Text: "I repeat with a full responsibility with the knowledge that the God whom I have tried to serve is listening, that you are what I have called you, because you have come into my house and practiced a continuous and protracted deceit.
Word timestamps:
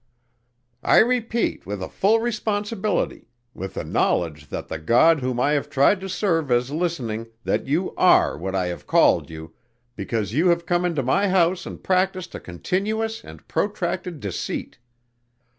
"I 0.81 0.97
repeat 0.97 1.67
with 1.67 1.83
a 1.83 1.87
full 1.87 2.19
responsibility 2.21 3.27
with 3.53 3.75
the 3.75 3.83
knowledge 3.83 4.47
that 4.47 4.67
the 4.67 4.79
God 4.79 5.19
whom 5.19 5.39
I 5.39 5.51
have 5.51 5.69
tried 5.69 6.01
to 6.01 6.09
serve 6.09 6.49
is 6.49 6.71
listening, 6.71 7.27
that 7.43 7.67
you 7.67 7.93
are 7.97 8.35
what 8.35 8.55
I 8.55 8.65
have 8.65 8.87
called 8.87 9.29
you, 9.29 9.53
because 9.95 10.33
you 10.33 10.47
have 10.47 10.65
come 10.65 10.85
into 10.85 11.03
my 11.03 11.29
house 11.29 11.67
and 11.67 11.83
practiced 11.83 12.33
a 12.33 12.39
continuous 12.39 13.23
and 13.23 13.47
protracted 13.47 14.19
deceit. 14.19 14.79